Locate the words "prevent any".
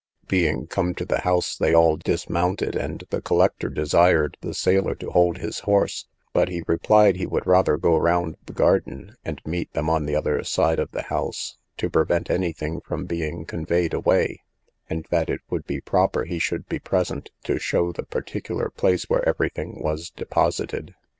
11.87-12.51